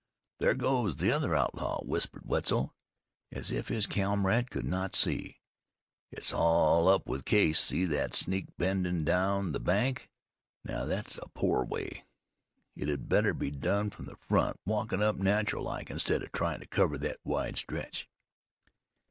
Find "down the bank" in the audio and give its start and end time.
9.05-10.09